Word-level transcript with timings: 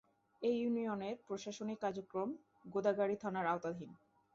এ 0.41 0.49
ইউনিয়নের 0.55 1.15
প্রশাসনিক 1.27 1.77
কার্যক্রম 1.81 2.29
গোদাগাড়ী 2.65 3.15
থানার 3.15 3.45
আওতাধীন। 3.45 3.91